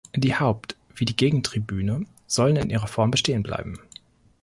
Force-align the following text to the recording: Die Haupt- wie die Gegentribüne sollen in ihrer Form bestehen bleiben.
Die 0.15 0.33
Haupt- 0.35 0.75
wie 0.95 1.05
die 1.05 1.15
Gegentribüne 1.15 2.07
sollen 2.25 2.55
in 2.55 2.71
ihrer 2.71 2.87
Form 2.87 3.11
bestehen 3.11 3.43
bleiben. 3.43 3.77